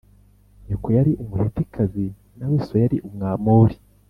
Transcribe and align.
Nyoko 0.67 0.87
yari 0.97 1.11
Umuhetikazi, 1.23 2.05
na 2.37 2.45
we 2.51 2.57
so 2.67 2.75
yari 2.83 2.97
Umwamori 3.07 3.77